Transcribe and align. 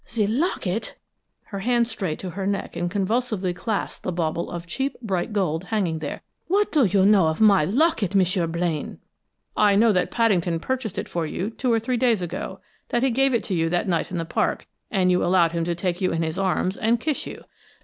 "The 0.15 0.25
locket" 0.25 0.95
Her 1.51 1.59
hand 1.59 1.87
strayed 1.87 2.17
to 2.21 2.31
her 2.31 2.47
neck 2.47 2.75
and 2.75 2.89
convulsively 2.89 3.53
clasped 3.53 4.01
the 4.01 4.11
bauble 4.11 4.49
of 4.49 4.65
cheap, 4.65 4.95
bright 4.99 5.31
gold 5.31 5.65
hanging 5.65 5.99
there. 5.99 6.23
"What 6.47 6.71
do 6.71 6.85
you 6.85 7.05
know 7.05 7.27
of 7.27 7.39
my 7.39 7.65
locket, 7.65 8.15
M'sieu 8.15 8.47
Blaine?" 8.47 8.97
"I 9.55 9.75
know 9.75 9.91
that 9.91 10.09
Paddington 10.09 10.59
purchased 10.59 10.97
it 10.97 11.07
for 11.07 11.27
you 11.27 11.51
two 11.51 11.71
or 11.71 11.79
three 11.79 11.97
days 11.97 12.23
ago 12.23 12.59
that 12.89 13.03
he 13.03 13.11
gave 13.11 13.35
it 13.35 13.43
to 13.43 13.53
you 13.53 13.69
that 13.69 13.87
night 13.87 14.09
in 14.09 14.17
the 14.17 14.25
park, 14.25 14.65
and 14.89 15.11
you 15.11 15.23
allowed 15.23 15.51
him 15.51 15.63
to 15.65 15.75
take 15.75 16.01
you 16.01 16.11
in 16.11 16.23
his 16.23 16.39
arms 16.39 16.77
and 16.77 16.99
kiss 16.99 17.27
you!" 17.27 17.43